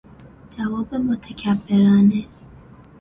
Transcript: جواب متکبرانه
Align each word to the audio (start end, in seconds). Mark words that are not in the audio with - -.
جواب 0.49 0.95
متکبرانه 0.95 2.23